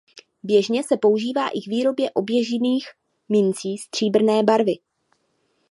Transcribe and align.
Běžně 0.43 0.83
se 0.83 0.97
používá 0.97 1.49
i 1.49 1.61
k 1.61 1.67
výrobě 1.67 2.09
oběžných 2.13 2.85
mincí 3.29 3.77
stříbrné 3.77 4.43
barvy. 4.43 4.75